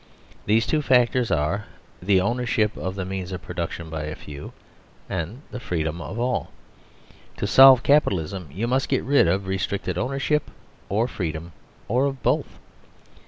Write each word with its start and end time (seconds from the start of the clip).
These 0.47 0.65
two 0.65 0.81
factors 0.81 1.29
are 1.29 1.65
(i) 2.01 2.05
The 2.07 2.21
owner 2.21 2.47
ship 2.47 2.75
of 2.75 2.95
the 2.95 3.05
means 3.05 3.31
of 3.31 3.43
Production 3.43 3.91
by 3.91 4.05
a 4.05 4.15
few; 4.15 4.51
(2) 5.11 5.41
The 5.51 5.59
Freedom 5.59 6.01
of 6.01 6.17
all. 6.19 6.49
To 7.37 7.45
solve 7.45 7.83
Capitalism 7.83 8.49
you 8.51 8.65
must 8.65 8.89
get 8.89 9.03
rid 9.03 9.27
of 9.27 9.45
restricted 9.45 9.99
ownership, 9.99 10.49
or 10.89 11.05
of 11.05 11.11
freedom, 11.11 11.51
or 11.87 12.07
of 12.07 12.23
both. 12.23 12.57